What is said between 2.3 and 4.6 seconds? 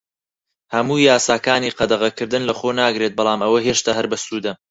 لەخۆ ناگرێت، بەڵام ئەوە هێشتا هەر بەسوودە.